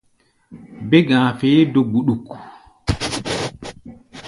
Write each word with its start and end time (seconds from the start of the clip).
Bé-ga̧a̧ 0.89 1.35
feé 1.39 1.61
do 1.73 1.81
gbuɗuk. 1.89 2.27